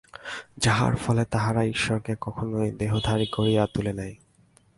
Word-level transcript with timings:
যাহার 0.57 0.93
ফলে 0.95 1.23
তাহারা 1.25 1.61
ঈশ্বরকে 1.65 2.13
কখনও 2.21 2.59
দেহধারী 2.71 3.27
করিয়া 3.31 3.63
তুলে 3.73 3.93
নাই। 3.93 4.13